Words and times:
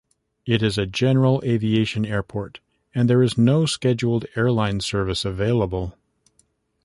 It 0.47 0.63
is 0.63 0.79
a 0.79 0.87
general 0.87 1.43
aviation 1.45 2.07
airport 2.07 2.59
and 2.95 3.07
there 3.07 3.21
is 3.21 3.37
no 3.37 3.67
scheduled 3.67 4.25
airline 4.35 4.79
service 4.79 5.23
available. 5.25 5.95